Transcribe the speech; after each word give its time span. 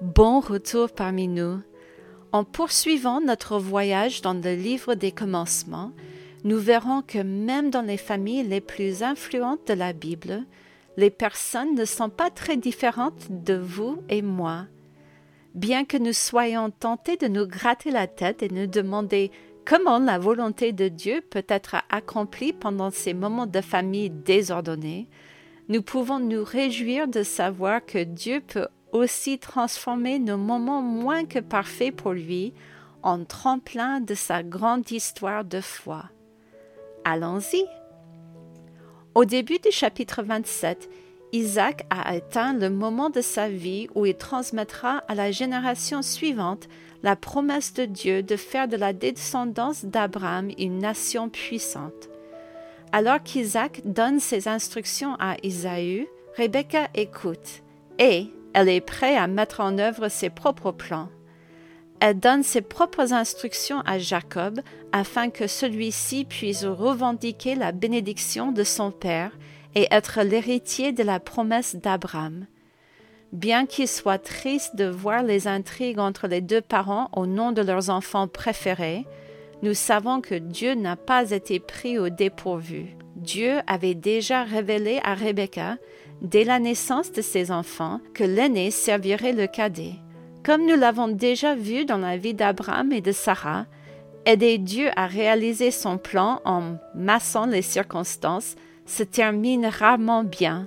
Bon 0.00 0.40
retour 0.40 0.88
parmi 0.88 1.28
nous. 1.28 1.60
En 2.32 2.42
poursuivant 2.42 3.20
notre 3.20 3.58
voyage 3.58 4.22
dans 4.22 4.32
le 4.32 4.54
livre 4.54 4.94
des 4.94 5.12
commencements, 5.12 5.92
nous 6.42 6.56
verrons 6.56 7.02
que 7.02 7.18
même 7.18 7.68
dans 7.68 7.82
les 7.82 7.98
familles 7.98 8.44
les 8.44 8.62
plus 8.62 9.02
influentes 9.02 9.68
de 9.68 9.74
la 9.74 9.92
Bible, 9.92 10.44
les 10.96 11.10
personnes 11.10 11.74
ne 11.74 11.84
sont 11.84 12.08
pas 12.08 12.30
très 12.30 12.56
différentes 12.56 13.26
de 13.28 13.52
vous 13.52 14.02
et 14.08 14.22
moi. 14.22 14.64
Bien 15.54 15.84
que 15.84 15.98
nous 15.98 16.14
soyons 16.14 16.70
tentés 16.70 17.18
de 17.18 17.28
nous 17.28 17.46
gratter 17.46 17.90
la 17.90 18.06
tête 18.06 18.42
et 18.42 18.48
nous 18.48 18.66
demander 18.66 19.30
comment 19.66 19.98
la 19.98 20.18
volonté 20.18 20.72
de 20.72 20.88
Dieu 20.88 21.20
peut 21.28 21.44
être 21.46 21.76
accomplie 21.90 22.54
pendant 22.54 22.90
ces 22.90 23.12
moments 23.12 23.46
de 23.46 23.60
famille 23.60 24.08
désordonnés, 24.08 25.08
nous 25.68 25.82
pouvons 25.82 26.20
nous 26.20 26.42
réjouir 26.42 27.06
de 27.06 27.22
savoir 27.22 27.84
que 27.84 28.02
Dieu 28.02 28.40
peut 28.40 28.66
aussi 28.92 29.38
transformer 29.38 30.18
nos 30.18 30.36
moments 30.36 30.82
moins 30.82 31.24
que 31.24 31.38
parfaits 31.38 31.94
pour 31.94 32.12
lui 32.12 32.52
en 33.02 33.24
tremplin 33.24 34.00
de 34.00 34.14
sa 34.14 34.42
grande 34.42 34.90
histoire 34.90 35.44
de 35.44 35.60
foi. 35.60 36.04
Allons-y. 37.04 37.64
Au 39.14 39.24
début 39.24 39.58
du 39.58 39.70
chapitre 39.70 40.22
27, 40.22 40.88
Isaac 41.32 41.86
a 41.90 42.08
atteint 42.08 42.52
le 42.52 42.70
moment 42.70 43.10
de 43.10 43.20
sa 43.20 43.48
vie 43.48 43.88
où 43.94 44.04
il 44.06 44.16
transmettra 44.16 45.04
à 45.08 45.14
la 45.14 45.30
génération 45.30 46.02
suivante 46.02 46.68
la 47.02 47.16
promesse 47.16 47.72
de 47.72 47.84
Dieu 47.84 48.22
de 48.22 48.36
faire 48.36 48.68
de 48.68 48.76
la 48.76 48.92
descendance 48.92 49.84
d'Abraham 49.84 50.50
une 50.58 50.78
nation 50.78 51.28
puissante. 51.28 52.08
Alors 52.92 53.22
qu'Isaac 53.22 53.82
donne 53.84 54.18
ses 54.18 54.48
instructions 54.48 55.14
à 55.20 55.36
Isaü, 55.42 56.08
Rebecca 56.36 56.88
écoute 56.94 57.62
et 57.98 58.28
elle 58.54 58.68
est 58.68 58.80
prête 58.80 59.18
à 59.18 59.26
mettre 59.26 59.60
en 59.60 59.78
œuvre 59.78 60.08
ses 60.08 60.30
propres 60.30 60.72
plans 60.72 61.08
elle 62.00 62.18
donne 62.18 62.42
ses 62.42 62.62
propres 62.62 63.12
instructions 63.12 63.80
à 63.80 63.98
Jacob 63.98 64.60
afin 64.90 65.28
que 65.28 65.46
celui-ci 65.46 66.24
puisse 66.24 66.64
revendiquer 66.64 67.54
la 67.54 67.72
bénédiction 67.72 68.52
de 68.52 68.64
son 68.64 68.90
père 68.90 69.32
et 69.74 69.86
être 69.90 70.22
l'héritier 70.22 70.92
de 70.92 71.02
la 71.02 71.20
promesse 71.20 71.76
d'Abraham. 71.76 72.46
Bien 73.32 73.66
qu'il 73.66 73.86
soit 73.86 74.18
triste 74.18 74.74
de 74.74 74.86
voir 74.86 75.22
les 75.22 75.46
intrigues 75.46 76.00
entre 76.00 76.26
les 76.26 76.40
deux 76.40 76.62
parents 76.62 77.10
au 77.14 77.26
nom 77.26 77.52
de 77.52 77.62
leurs 77.62 77.90
enfants 77.90 78.26
préférés, 78.26 79.06
nous 79.62 79.74
savons 79.74 80.22
que 80.22 80.34
Dieu 80.34 80.74
n'a 80.74 80.96
pas 80.96 81.30
été 81.30 81.60
pris 81.60 81.98
au 81.98 82.08
dépourvu. 82.08 82.96
Dieu 83.14 83.58
avait 83.66 83.94
déjà 83.94 84.42
révélé 84.42 85.00
à 85.04 85.14
Rebecca, 85.14 85.76
dès 86.22 86.44
la 86.44 86.58
naissance 86.58 87.12
de 87.12 87.22
ses 87.22 87.50
enfants, 87.50 88.00
que 88.14 88.24
l'aîné 88.24 88.70
servirait 88.70 89.32
le 89.32 89.46
cadet. 89.46 89.94
Comme 90.42 90.66
nous 90.66 90.76
l'avons 90.76 91.08
déjà 91.08 91.54
vu 91.54 91.84
dans 91.84 91.98
la 91.98 92.16
vie 92.16 92.34
d'Abraham 92.34 92.92
et 92.92 93.00
de 93.00 93.12
Sarah, 93.12 93.66
aider 94.26 94.58
Dieu 94.58 94.88
à 94.96 95.06
réaliser 95.06 95.70
son 95.70 95.98
plan 95.98 96.40
en 96.44 96.76
massant 96.94 97.46
les 97.46 97.62
circonstances 97.62 98.56
se 98.86 99.02
termine 99.02 99.66
rarement 99.66 100.24
bien. 100.24 100.66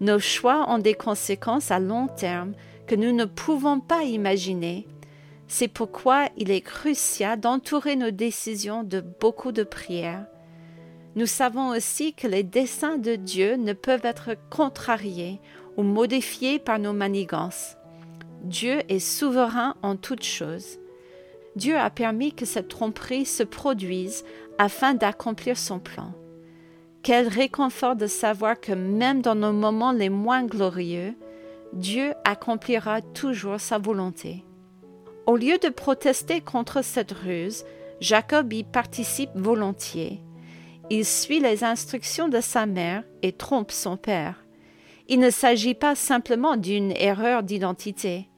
Nos 0.00 0.18
choix 0.18 0.66
ont 0.68 0.78
des 0.78 0.94
conséquences 0.94 1.70
à 1.70 1.78
long 1.78 2.08
terme 2.08 2.54
que 2.86 2.94
nous 2.94 3.12
ne 3.12 3.24
pouvons 3.24 3.78
pas 3.78 4.02
imaginer. 4.02 4.86
C'est 5.48 5.68
pourquoi 5.68 6.28
il 6.36 6.50
est 6.50 6.62
crucial 6.62 7.38
d'entourer 7.38 7.94
nos 7.94 8.10
décisions 8.10 8.84
de 8.84 9.00
beaucoup 9.00 9.52
de 9.52 9.62
prières. 9.62 10.26
Nous 11.14 11.26
savons 11.26 11.70
aussi 11.70 12.14
que 12.14 12.26
les 12.26 12.42
desseins 12.42 12.96
de 12.96 13.16
Dieu 13.16 13.56
ne 13.56 13.74
peuvent 13.74 14.04
être 14.04 14.30
contrariés 14.50 15.40
ou 15.76 15.82
modifiés 15.82 16.58
par 16.58 16.78
nos 16.78 16.92
manigances. 16.92 17.76
Dieu 18.42 18.80
est 18.88 18.98
souverain 18.98 19.74
en 19.82 19.96
toutes 19.96 20.24
choses. 20.24 20.78
Dieu 21.54 21.76
a 21.76 21.90
permis 21.90 22.32
que 22.32 22.46
cette 22.46 22.68
tromperie 22.68 23.26
se 23.26 23.42
produise 23.42 24.24
afin 24.58 24.94
d'accomplir 24.94 25.58
son 25.58 25.78
plan. 25.78 26.12
Quel 27.02 27.28
réconfort 27.28 27.96
de 27.96 28.06
savoir 28.06 28.58
que 28.60 28.72
même 28.72 29.22
dans 29.22 29.34
nos 29.34 29.52
moments 29.52 29.92
les 29.92 30.08
moins 30.08 30.44
glorieux, 30.44 31.14
Dieu 31.72 32.14
accomplira 32.24 33.02
toujours 33.02 33.60
sa 33.60 33.78
volonté. 33.78 34.44
Au 35.26 35.36
lieu 35.36 35.58
de 35.58 35.68
protester 35.68 36.40
contre 36.40 36.82
cette 36.82 37.12
ruse, 37.12 37.64
Jacob 38.00 38.52
y 38.52 38.64
participe 38.64 39.30
volontiers. 39.34 40.20
Il 40.94 41.06
suit 41.06 41.40
les 41.40 41.64
instructions 41.64 42.28
de 42.28 42.42
sa 42.42 42.66
mère 42.66 43.02
et 43.22 43.32
trompe 43.32 43.72
son 43.72 43.96
père. 43.96 44.44
Il 45.08 45.20
ne 45.20 45.30
s'agit 45.30 45.72
pas 45.72 45.94
simplement 45.94 46.58
d'une 46.58 46.92
erreur 46.92 47.42
d'identité. 47.42 48.28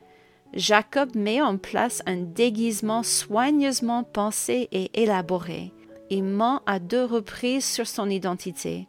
Jacob 0.53 1.17
met 1.17 1.43
en 1.43 1.57
place 1.57 2.01
un 2.07 2.19
déguisement 2.19 3.03
soigneusement 3.03 4.05
pensé 4.05 4.69
et 4.71 4.89
élaboré. 4.95 5.73
Il 6.11 6.23
ment 6.23 6.63
à 6.65 6.79
deux 6.79 7.05
reprises 7.05 7.65
sur 7.65 7.89
son 7.89 8.09
identité. 8.09 8.87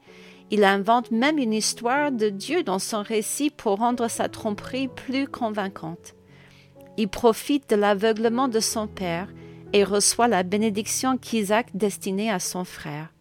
Il 0.51 0.63
invente 0.63 1.09
même 1.09 1.39
une 1.39 1.53
histoire 1.53 2.11
de 2.11 2.29
Dieu 2.29 2.61
dans 2.61 2.77
son 2.77 3.01
récit 3.01 3.49
pour 3.49 3.79
rendre 3.79 4.07
sa 4.09 4.29
tromperie 4.29 4.89
plus 4.89 5.27
convaincante. 5.27 6.13
Il 6.97 7.07
profite 7.07 7.67
de 7.71 7.77
l'aveuglement 7.77 8.47
de 8.47 8.59
son 8.59 8.85
père 8.85 9.33
et 9.73 9.83
reçoit 9.83 10.27
la 10.27 10.43
bénédiction 10.43 11.17
qu'Isaac 11.17 11.75
destinait 11.75 12.29
à 12.29 12.37
son 12.37 12.63
frère. 12.63 13.14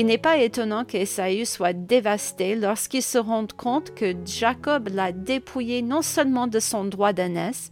Il 0.00 0.06
n'est 0.06 0.16
pas 0.16 0.38
étonnant 0.38 0.86
qu'Esaü 0.86 1.44
soit 1.44 1.74
dévasté 1.74 2.56
lorsqu'il 2.56 3.02
se 3.02 3.18
rend 3.18 3.46
compte 3.54 3.94
que 3.94 4.14
Jacob 4.24 4.88
l'a 4.88 5.12
dépouillé 5.12 5.82
non 5.82 6.00
seulement 6.00 6.46
de 6.46 6.58
son 6.58 6.86
droit 6.86 7.12
d'aînesse, 7.12 7.70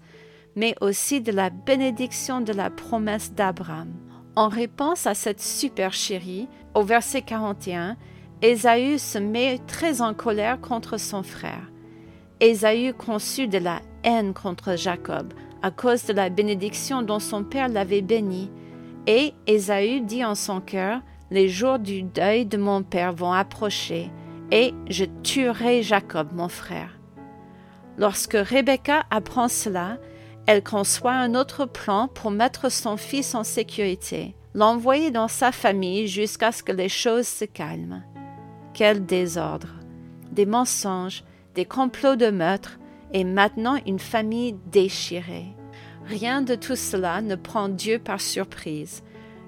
mais 0.55 0.75
aussi 0.83 1.22
de 1.22 1.33
la 1.33 1.49
bénédiction 1.49 2.43
de 2.43 2.53
la 2.53 2.69
promesse 2.69 3.33
d'Abraham. 3.33 3.94
En 4.37 4.49
réponse 4.49 5.06
à 5.06 5.15
cette 5.15 5.41
supercherie, 5.41 6.49
au 6.75 6.83
verset 6.83 7.22
41, 7.22 7.97
Ésaü 8.43 8.99
se 8.99 9.17
met 9.17 9.59
très 9.67 10.03
en 10.03 10.12
colère 10.12 10.61
contre 10.61 11.00
son 11.00 11.22
frère. 11.22 11.72
Ésaü 12.41 12.93
conçut 12.93 13.49
de 13.49 13.56
la 13.56 13.81
haine 14.05 14.34
contre 14.34 14.77
Jacob 14.77 15.33
à 15.62 15.71
cause 15.71 16.05
de 16.05 16.12
la 16.12 16.28
bénédiction 16.28 17.00
dont 17.00 17.21
son 17.21 17.43
père 17.43 17.69
l'avait 17.69 18.03
béni, 18.03 18.50
et 19.06 19.33
Ésaü 19.47 20.03
dit 20.03 20.27
en 20.27 20.34
son 20.34 20.61
cœur 20.61 21.00
les 21.31 21.49
jours 21.49 21.78
du 21.78 22.03
deuil 22.03 22.47
de 22.47 22.56
mon 22.56 22.83
père 22.83 23.12
vont 23.12 23.33
approcher, 23.33 24.11
et 24.50 24.72
je 24.89 25.05
tuerai 25.22 25.83
Jacob, 25.83 26.28
mon 26.33 26.49
frère. 26.49 26.99
Lorsque 27.99 28.37
Rebecca 28.37 29.05
apprend 29.11 29.49
cela, 29.49 29.99
elle 30.47 30.62
conçoit 30.62 31.12
un 31.12 31.34
autre 31.34 31.67
plan 31.67 32.09
pour 32.09 32.31
mettre 32.31 32.71
son 32.71 32.97
fils 32.97 33.34
en 33.34 33.44
sécurité, 33.44 34.34
l'envoyer 34.55 35.11
dans 35.11 35.28
sa 35.28 35.53
famille 35.53 36.06
jusqu'à 36.06 36.53
ce 36.53 36.62
que 36.62 36.72
les 36.72 36.88
choses 36.88 37.28
se 37.28 37.44
calment. 37.44 38.03
Quel 38.72 39.05
désordre! 39.05 39.75
Des 40.33 40.47
mensonges, 40.47 41.25
des 41.55 41.65
complots 41.65 42.17
de 42.17 42.31
meurtre, 42.31 42.78
et 43.12 43.25
maintenant 43.25 43.77
une 43.87 43.99
famille 43.99 44.55
déchirée. 44.71 45.47
Rien 46.06 46.41
de 46.41 46.55
tout 46.55 46.77
cela 46.77 47.21
ne 47.21 47.34
prend 47.34 47.69
Dieu 47.69 47.99
par 47.99 48.21
surprise. 48.21 49.03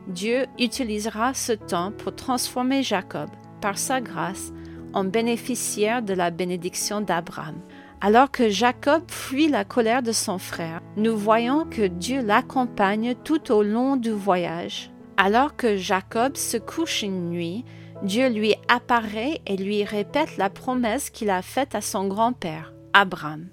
Dieu 0.06 0.46
utilisera 0.58 1.34
ce 1.34 1.52
temps 1.52 1.92
pour 1.92 2.14
transformer 2.14 2.82
Jacob, 2.82 3.28
par 3.60 3.78
sa 3.78 4.00
grâce, 4.00 4.52
en 4.92 5.04
bénéficiaire 5.04 6.02
de 6.02 6.14
la 6.14 6.30
bénédiction 6.30 7.00
d'Abraham. 7.00 7.60
Alors 8.00 8.30
que 8.30 8.48
Jacob 8.48 9.02
fuit 9.08 9.48
la 9.48 9.64
colère 9.64 10.02
de 10.02 10.12
son 10.12 10.38
frère, 10.38 10.80
nous 10.96 11.16
voyons 11.16 11.66
que 11.66 11.86
Dieu 11.86 12.22
l'accompagne 12.22 13.14
tout 13.24 13.52
au 13.52 13.62
long 13.62 13.96
du 13.96 14.10
voyage. 14.10 14.90
Alors 15.16 15.54
que 15.54 15.76
Jacob 15.76 16.36
se 16.36 16.56
couche 16.56 17.02
une 17.02 17.28
nuit, 17.28 17.64
Dieu 18.02 18.30
lui 18.30 18.54
apparaît 18.68 19.42
et 19.46 19.58
lui 19.58 19.84
répète 19.84 20.38
la 20.38 20.48
promesse 20.48 21.10
qu'il 21.10 21.28
a 21.28 21.42
faite 21.42 21.74
à 21.74 21.82
son 21.82 22.08
grand-père, 22.08 22.72
Abraham. 22.94 23.48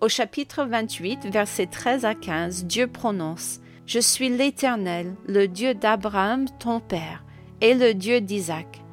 Au 0.00 0.08
chapitre 0.08 0.64
28, 0.64 1.26
versets 1.26 1.66
13 1.66 2.06
à 2.06 2.14
15, 2.14 2.64
Dieu 2.64 2.86
prononce 2.86 3.60
je 3.90 3.98
suis 3.98 4.28
l'Éternel, 4.28 5.16
le 5.26 5.48
Dieu 5.48 5.74
d'Abraham, 5.74 6.44
ton 6.60 6.78
père, 6.78 7.24
et 7.60 7.74
le 7.74 7.92
Dieu 7.92 8.20
d'Isaac. 8.20 8.84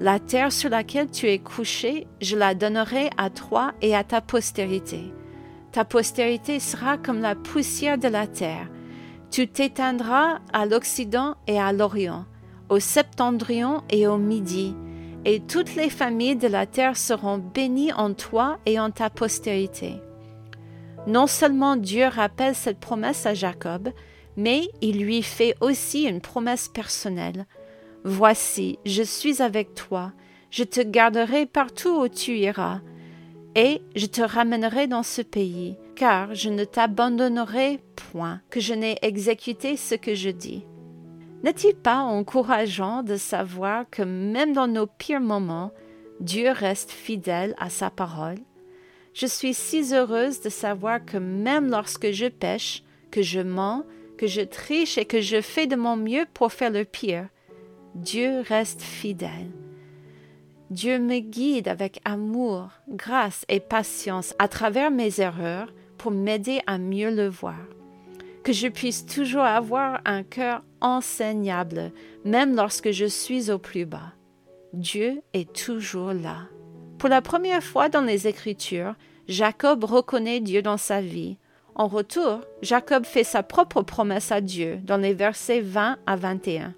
La 0.00 0.18
terre 0.18 0.50
sur 0.50 0.70
laquelle 0.70 1.08
tu 1.08 1.28
es 1.28 1.38
couché, 1.38 2.08
je 2.20 2.36
la 2.36 2.56
donnerai 2.56 3.10
à 3.16 3.30
toi 3.30 3.74
et 3.80 3.94
à 3.94 4.02
ta 4.02 4.20
postérité. 4.20 5.14
Ta 5.70 5.84
postérité 5.84 6.58
sera 6.58 6.98
comme 6.98 7.20
la 7.20 7.36
poussière 7.36 7.96
de 7.96 8.08
la 8.08 8.26
terre. 8.26 8.66
Tu 9.30 9.46
t'éteindras 9.46 10.40
à 10.52 10.66
l'Occident 10.66 11.36
et 11.46 11.60
à 11.60 11.72
l'Orient, 11.72 12.24
au 12.70 12.80
septentrion 12.80 13.84
et 13.88 14.08
au 14.08 14.16
Midi, 14.16 14.74
et 15.24 15.38
toutes 15.38 15.76
les 15.76 15.90
familles 15.90 16.34
de 16.34 16.48
la 16.48 16.66
terre 16.66 16.96
seront 16.96 17.38
bénies 17.38 17.92
en 17.92 18.14
toi 18.14 18.58
et 18.66 18.80
en 18.80 18.90
ta 18.90 19.10
postérité. 19.10 20.00
Non 21.06 21.28
seulement 21.28 21.76
Dieu 21.76 22.06
rappelle 22.08 22.56
cette 22.56 22.80
promesse 22.80 23.26
à 23.26 23.34
Jacob, 23.34 23.90
mais 24.36 24.68
il 24.80 25.04
lui 25.04 25.22
fait 25.22 25.54
aussi 25.60 26.04
une 26.04 26.20
promesse 26.20 26.68
personnelle. 26.68 27.46
Voici, 28.04 28.78
je 28.86 29.02
suis 29.02 29.42
avec 29.42 29.74
toi, 29.74 30.12
je 30.50 30.64
te 30.64 30.80
garderai 30.80 31.46
partout 31.46 32.02
où 32.02 32.08
tu 32.08 32.38
iras, 32.38 32.80
et 33.54 33.82
je 33.96 34.06
te 34.06 34.22
ramènerai 34.22 34.86
dans 34.86 35.02
ce 35.02 35.22
pays 35.22 35.76
car 36.00 36.34
je 36.34 36.48
ne 36.48 36.64
t'abandonnerai 36.64 37.78
point 37.94 38.40
que 38.48 38.58
je 38.58 38.72
n'ai 38.72 38.96
exécuté 39.02 39.76
ce 39.76 39.94
que 39.94 40.14
je 40.14 40.30
dis. 40.30 40.64
N'est-il 41.42 41.74
pas 41.74 41.98
encourageant 41.98 43.02
de 43.02 43.16
savoir 43.16 43.84
que 43.90 44.00
même 44.00 44.54
dans 44.54 44.66
nos 44.66 44.86
pires 44.86 45.20
moments, 45.20 45.72
Dieu 46.20 46.52
reste 46.52 46.90
fidèle 46.90 47.54
à 47.58 47.68
sa 47.68 47.90
parole? 47.90 48.38
Je 49.12 49.26
suis 49.26 49.52
si 49.52 49.92
heureuse 49.92 50.40
de 50.40 50.48
savoir 50.48 51.04
que 51.04 51.18
même 51.18 51.68
lorsque 51.68 52.12
je 52.12 52.28
pêche, 52.28 52.82
que 53.10 53.20
je 53.20 53.40
mens, 53.40 53.84
que 54.20 54.26
je 54.26 54.42
triche 54.42 54.98
et 54.98 55.06
que 55.06 55.22
je 55.22 55.40
fais 55.40 55.66
de 55.66 55.76
mon 55.76 55.96
mieux 55.96 56.26
pour 56.34 56.52
faire 56.52 56.70
le 56.70 56.84
pire, 56.84 57.26
Dieu 57.94 58.42
reste 58.46 58.82
fidèle. 58.82 59.50
Dieu 60.68 60.98
me 60.98 61.20
guide 61.20 61.68
avec 61.68 62.02
amour, 62.04 62.68
grâce 62.90 63.46
et 63.48 63.60
patience 63.60 64.34
à 64.38 64.46
travers 64.46 64.90
mes 64.90 65.22
erreurs 65.22 65.72
pour 65.96 66.10
m'aider 66.10 66.60
à 66.66 66.76
mieux 66.76 67.10
le 67.10 67.28
voir. 67.28 67.56
Que 68.44 68.52
je 68.52 68.68
puisse 68.68 69.06
toujours 69.06 69.40
avoir 69.40 70.02
un 70.04 70.22
cœur 70.22 70.62
enseignable, 70.82 71.90
même 72.26 72.54
lorsque 72.54 72.90
je 72.90 73.06
suis 73.06 73.50
au 73.50 73.56
plus 73.56 73.86
bas. 73.86 74.12
Dieu 74.74 75.22
est 75.32 75.50
toujours 75.50 76.12
là. 76.12 76.42
Pour 76.98 77.08
la 77.08 77.22
première 77.22 77.64
fois 77.64 77.88
dans 77.88 78.02
les 78.02 78.28
Écritures, 78.28 78.96
Jacob 79.28 79.82
reconnaît 79.82 80.40
Dieu 80.40 80.60
dans 80.60 80.76
sa 80.76 81.00
vie. 81.00 81.38
En 81.74 81.86
retour, 81.86 82.40
Jacob 82.62 83.04
fait 83.04 83.24
sa 83.24 83.42
propre 83.42 83.82
promesse 83.82 84.32
à 84.32 84.40
Dieu 84.40 84.78
dans 84.84 84.96
les 84.96 85.14
versets 85.14 85.60
20 85.60 85.98
à 86.06 86.16
21. 86.16 86.74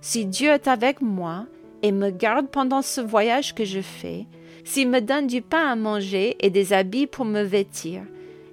Si 0.00 0.26
Dieu 0.26 0.50
est 0.50 0.68
avec 0.68 1.00
moi 1.00 1.46
et 1.82 1.92
me 1.92 2.10
garde 2.10 2.48
pendant 2.48 2.82
ce 2.82 3.00
voyage 3.00 3.54
que 3.54 3.64
je 3.64 3.80
fais, 3.80 4.26
s'il 4.64 4.88
me 4.88 5.00
donne 5.00 5.26
du 5.26 5.42
pain 5.42 5.66
à 5.68 5.76
manger 5.76 6.36
et 6.40 6.50
des 6.50 6.72
habits 6.72 7.06
pour 7.06 7.24
me 7.24 7.42
vêtir, 7.42 8.02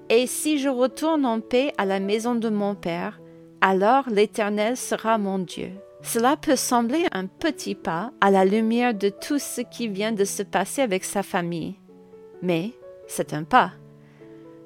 et 0.10 0.26
si 0.26 0.58
je 0.58 0.70
retourne 0.70 1.26
en 1.26 1.40
paix 1.40 1.72
à 1.78 1.86
la 1.86 2.00
maison 2.00 2.36
de 2.36 2.50
mon 2.50 2.74
Père, 2.74 3.20
alors 3.62 4.10
l'Éternel 4.10 4.76
sera 4.76 5.18
mon 5.18 5.40
Dieu. 5.40 5.72
Cela 6.02 6.38
peut 6.38 6.56
sembler 6.56 7.06
un 7.12 7.28
petit 7.28 7.76
pas 7.76 8.12
à 8.22 8.32
la 8.32 8.46
lumière 8.46 8.94
de 8.94 9.10
tout 9.10 9.38
ce 9.38 9.62
qui 9.62 9.88
vient 9.88 10.14
de 10.14 10.24
se 10.24 10.44
passer 10.44 10.82
avec 10.82 11.04
sa 11.04 11.24
famille, 11.24 11.76
mais 12.42 12.72
c'est 13.08 13.34
un 13.34 13.44
pas. 13.44 13.74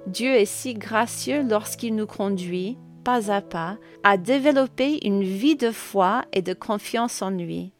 Dieu 0.07 0.31
est 0.35 0.45
si 0.45 0.73
gracieux 0.73 1.43
lorsqu'il 1.43 1.95
nous 1.95 2.07
conduit, 2.07 2.77
pas 3.03 3.31
à 3.31 3.41
pas, 3.41 3.77
à 4.03 4.17
développer 4.17 5.05
une 5.05 5.23
vie 5.23 5.55
de 5.55 5.71
foi 5.71 6.25
et 6.33 6.41
de 6.41 6.53
confiance 6.53 7.21
en 7.21 7.29
lui. 7.29 7.71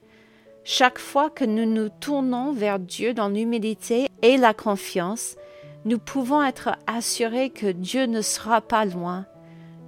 Chaque 0.64 1.00
fois 1.00 1.30
que 1.30 1.44
nous 1.44 1.66
nous 1.66 1.90
tournons 1.90 2.54
vers 2.54 2.80
Dieu 2.80 3.14
dans 3.14 3.28
l'humilité 3.28 4.08
et 4.22 4.38
la 4.38 4.54
confiance, 4.54 5.36
nous 5.84 6.00
pouvons 6.00 6.42
être 6.42 6.72
assurés 6.88 7.50
que 7.50 7.70
Dieu 7.70 8.06
ne 8.06 8.22
sera 8.22 8.62
pas 8.62 8.86
loin. 8.86 9.26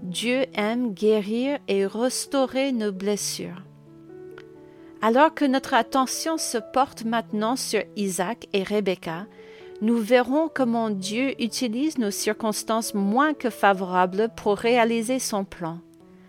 Dieu 0.03 0.45
aime 0.53 0.93
guérir 0.93 1.57
et 1.69 1.85
restaurer 1.85 2.73
nos 2.73 2.91
blessures. 2.91 3.63
Alors 5.01 5.33
que 5.33 5.45
notre 5.45 5.73
attention 5.73 6.37
se 6.37 6.57
porte 6.57 7.05
maintenant 7.05 7.55
sur 7.55 7.81
Isaac 7.95 8.47
et 8.51 8.63
Rebecca, 8.63 9.27
nous 9.81 9.97
verrons 9.97 10.49
comment 10.53 10.89
Dieu 10.89 11.39
utilise 11.41 11.97
nos 11.97 12.11
circonstances 12.11 12.93
moins 12.93 13.33
que 13.33 13.49
favorables 13.49 14.29
pour 14.35 14.57
réaliser 14.57 15.19
son 15.19 15.43
plan. 15.43 15.79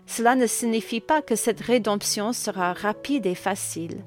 Cela 0.05 0.35
ne 0.35 0.47
signifie 0.47 1.01
pas 1.01 1.21
que 1.21 1.35
cette 1.35 1.61
rédemption 1.61 2.33
sera 2.33 2.73
rapide 2.73 3.25
et 3.25 3.35
facile. 3.35 4.03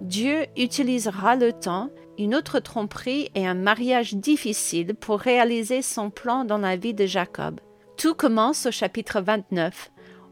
Dieu 0.00 0.46
utilisera 0.56 1.36
le 1.36 1.52
temps, 1.52 1.90
une 2.18 2.34
autre 2.34 2.60
tromperie 2.60 3.30
et 3.34 3.46
un 3.46 3.54
mariage 3.54 4.14
difficile 4.14 4.94
pour 4.94 5.20
réaliser 5.20 5.82
son 5.82 6.10
plan 6.10 6.44
dans 6.44 6.58
la 6.58 6.76
vie 6.76 6.94
de 6.94 7.06
Jacob. 7.06 7.60
Tout 7.96 8.14
commence 8.14 8.66
au 8.66 8.70
chapitre 8.70 9.20
29, 9.20 9.90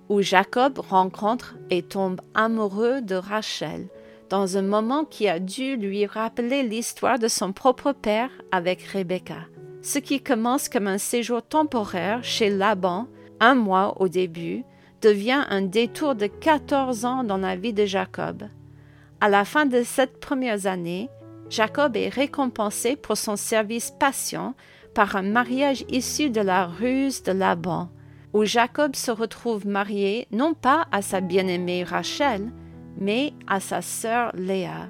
où 0.08 0.22
Jacob 0.22 0.78
rencontre 0.78 1.56
et 1.70 1.82
tombe 1.82 2.20
amoureux 2.34 3.00
de 3.00 3.16
Rachel, 3.16 3.88
dans 4.28 4.56
un 4.56 4.62
moment 4.62 5.04
qui 5.04 5.28
a 5.28 5.38
dû 5.38 5.76
lui 5.76 6.06
rappeler 6.06 6.62
l'histoire 6.62 7.18
de 7.18 7.28
son 7.28 7.52
propre 7.52 7.92
père 7.92 8.30
avec 8.50 8.82
Rebecca. 8.82 9.46
Ce 9.82 9.98
qui 9.98 10.20
commence 10.20 10.68
comme 10.68 10.88
un 10.88 10.98
séjour 10.98 11.42
temporaire 11.42 12.24
chez 12.24 12.50
Laban, 12.50 13.06
un 13.40 13.54
mois 13.54 14.00
au 14.00 14.08
début, 14.08 14.64
devient 15.02 15.44
un 15.48 15.62
détour 15.62 16.14
de 16.14 16.26
14 16.26 17.04
ans 17.04 17.24
dans 17.24 17.36
la 17.36 17.54
vie 17.54 17.72
de 17.72 17.84
Jacob. 17.84 18.44
À 19.20 19.28
la 19.28 19.44
fin 19.44 19.66
de 19.66 19.82
cette 19.82 20.18
premières 20.20 20.66
années, 20.66 21.08
Jacob 21.48 21.96
est 21.96 22.08
récompensé 22.08 22.96
pour 22.96 23.16
son 23.16 23.36
service 23.36 23.92
patient 23.98 24.54
par 24.94 25.14
un 25.16 25.22
mariage 25.22 25.84
issu 25.88 26.30
de 26.30 26.40
la 26.40 26.66
ruse 26.66 27.22
de 27.22 27.32
Laban, 27.32 27.88
où 28.32 28.44
Jacob 28.44 28.96
se 28.96 29.10
retrouve 29.10 29.66
marié 29.66 30.26
non 30.32 30.54
pas 30.54 30.86
à 30.90 31.02
sa 31.02 31.20
bien-aimée 31.20 31.84
Rachel, 31.84 32.50
mais 32.98 33.32
à 33.46 33.60
sa 33.60 33.82
sœur 33.82 34.32
Léa. 34.34 34.88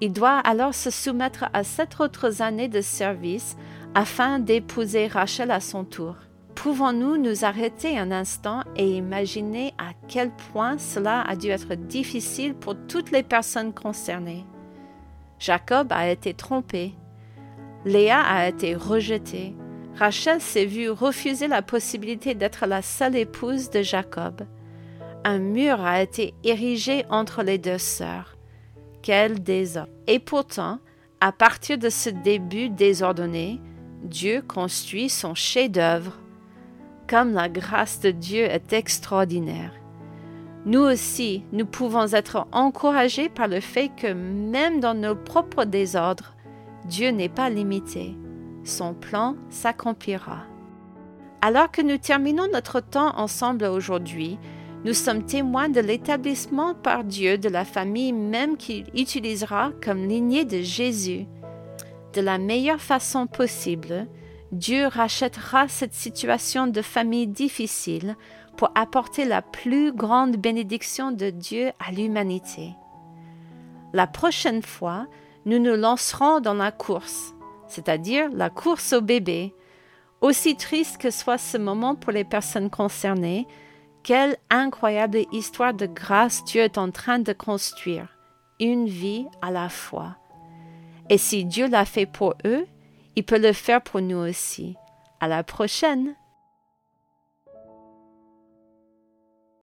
Il 0.00 0.12
doit 0.12 0.38
alors 0.38 0.74
se 0.74 0.90
soumettre 0.90 1.46
à 1.52 1.64
sept 1.64 2.00
autres 2.00 2.40
années 2.40 2.68
de 2.68 2.80
service 2.80 3.56
afin 3.94 4.38
d'épouser 4.38 5.08
Rachel 5.08 5.50
à 5.50 5.60
son 5.60 5.84
tour. 5.84 6.14
Pouvons-nous 6.54 7.18
nous 7.18 7.44
arrêter 7.44 7.98
un 7.98 8.10
instant 8.10 8.62
et 8.76 8.96
imaginer 8.96 9.74
à 9.78 9.92
quel 10.08 10.30
point 10.52 10.76
cela 10.78 11.22
a 11.22 11.36
dû 11.36 11.48
être 11.48 11.74
difficile 11.74 12.54
pour 12.54 12.74
toutes 12.88 13.10
les 13.10 13.22
personnes 13.22 13.72
concernées? 13.72 14.44
Jacob 15.38 15.92
a 15.92 16.08
été 16.08 16.34
trompé, 16.34 16.94
Léa 17.84 18.20
a 18.20 18.48
été 18.48 18.74
rejetée, 18.74 19.54
Rachel 19.96 20.40
s'est 20.40 20.64
vue 20.64 20.90
refuser 20.90 21.46
la 21.46 21.62
possibilité 21.62 22.34
d'être 22.34 22.66
la 22.66 22.82
seule 22.82 23.16
épouse 23.16 23.70
de 23.70 23.82
Jacob 23.82 24.42
un 25.24 25.38
mur 25.38 25.80
a 25.80 26.02
été 26.02 26.34
érigé 26.44 27.04
entre 27.10 27.42
les 27.42 27.58
deux 27.58 27.78
sœurs. 27.78 28.36
Quel 29.02 29.42
désordre. 29.42 29.90
Et 30.06 30.18
pourtant, 30.18 30.78
à 31.20 31.32
partir 31.32 31.78
de 31.78 31.88
ce 31.88 32.10
début 32.10 32.68
désordonné, 32.68 33.60
Dieu 34.02 34.42
construit 34.46 35.08
son 35.08 35.34
chef-d'œuvre. 35.34 36.18
Comme 37.08 37.32
la 37.32 37.48
grâce 37.48 38.00
de 38.00 38.10
Dieu 38.10 38.44
est 38.44 38.72
extraordinaire. 38.72 39.72
Nous 40.66 40.80
aussi, 40.80 41.44
nous 41.52 41.64
pouvons 41.64 42.12
être 42.12 42.46
encouragés 42.52 43.28
par 43.28 43.48
le 43.48 43.60
fait 43.60 43.88
que 43.88 44.12
même 44.12 44.80
dans 44.80 44.94
nos 44.94 45.14
propres 45.14 45.64
désordres, 45.64 46.34
Dieu 46.84 47.10
n'est 47.10 47.28
pas 47.28 47.48
limité. 47.48 48.16
Son 48.64 48.92
plan 48.92 49.36
s'accomplira. 49.48 50.42
Alors 51.40 51.70
que 51.70 51.82
nous 51.82 51.96
terminons 51.96 52.48
notre 52.52 52.80
temps 52.80 53.16
ensemble 53.16 53.64
aujourd'hui, 53.64 54.38
nous 54.84 54.94
sommes 54.94 55.24
témoins 55.24 55.68
de 55.68 55.80
l'établissement 55.80 56.74
par 56.74 57.02
Dieu 57.04 57.36
de 57.36 57.48
la 57.48 57.64
famille 57.64 58.12
même 58.12 58.56
qu'il 58.56 58.86
utilisera 58.94 59.72
comme 59.82 60.06
lignée 60.06 60.44
de 60.44 60.60
Jésus. 60.60 61.26
De 62.14 62.20
la 62.20 62.38
meilleure 62.38 62.80
façon 62.80 63.26
possible, 63.26 64.06
Dieu 64.52 64.86
rachètera 64.86 65.68
cette 65.68 65.94
situation 65.94 66.68
de 66.68 66.80
famille 66.80 67.26
difficile 67.26 68.16
pour 68.56 68.70
apporter 68.74 69.24
la 69.24 69.42
plus 69.42 69.92
grande 69.92 70.36
bénédiction 70.36 71.12
de 71.12 71.30
Dieu 71.30 71.70
à 71.78 71.92
l'humanité. 71.92 72.74
La 73.92 74.06
prochaine 74.06 74.62
fois, 74.62 75.06
nous 75.44 75.58
nous 75.58 75.76
lancerons 75.76 76.40
dans 76.40 76.54
la 76.54 76.72
course, 76.72 77.34
c'est-à-dire 77.66 78.28
la 78.32 78.48
course 78.48 78.92
au 78.92 79.00
bébé. 79.00 79.54
Aussi 80.20 80.56
triste 80.56 80.98
que 80.98 81.10
soit 81.10 81.38
ce 81.38 81.58
moment 81.58 81.94
pour 81.94 82.12
les 82.12 82.24
personnes 82.24 82.70
concernées, 82.70 83.46
quelle 84.08 84.38
incroyable 84.48 85.26
histoire 85.32 85.74
de 85.74 85.84
grâce 85.84 86.42
Dieu 86.44 86.62
est 86.62 86.78
en 86.78 86.90
train 86.90 87.18
de 87.18 87.34
construire, 87.34 88.08
une 88.58 88.86
vie 88.86 89.26
à 89.42 89.50
la 89.50 89.68
fois. 89.68 90.16
Et 91.10 91.18
si 91.18 91.44
Dieu 91.44 91.68
l'a 91.68 91.84
fait 91.84 92.06
pour 92.06 92.32
eux, 92.46 92.66
il 93.16 93.24
peut 93.26 93.38
le 93.38 93.52
faire 93.52 93.82
pour 93.82 94.00
nous 94.00 94.16
aussi. 94.16 94.76
À 95.20 95.28
la 95.28 95.42
prochaine! 95.42 96.14